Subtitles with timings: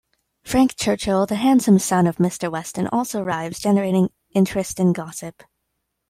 [0.43, 2.51] Frank Churchill, the handsome son of Mr.
[2.51, 5.43] Weston, also arrives generating interest and gossip.